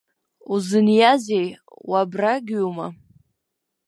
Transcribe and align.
Узыниазеи, 0.53 1.49
уабрагьҩума? 1.89 2.87